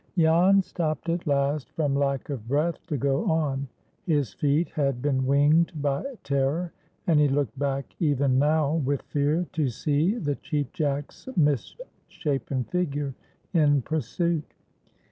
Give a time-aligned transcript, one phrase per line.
[0.17, 3.67] JAN stopped at last from lack of breath to go on.
[4.07, 6.73] His feet had been winged by terror,
[7.05, 13.13] and he looked back even now with fear to see the Cheap Jack's misshapen figure
[13.53, 14.55] in pursuit.